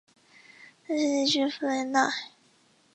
[0.87, 2.09] 雷茨地区弗雷奈。